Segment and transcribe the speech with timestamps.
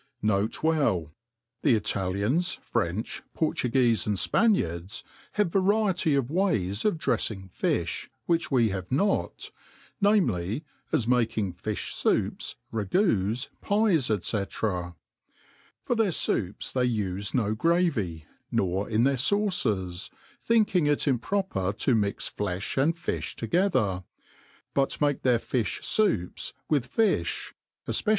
[0.23, 0.29] N.
[0.47, 0.57] B.
[1.61, 8.91] The Italians^ French, Portugucfe, and Spaniards^ have variety of ways of dreffing fifh, which We^ve
[8.91, 9.51] not,
[10.01, 10.61] viz.,
[10.91, 14.45] As making fifb^foups, ra^od^, pies, &c.
[15.83, 20.09] For their foups they ufe no gravy, nor in their fauces,
[20.41, 24.03] think ing it improper to miK ilefh and fifh together;
[24.73, 27.53] but make their fifh foups with fiflb,
[27.87, 28.03] vi^.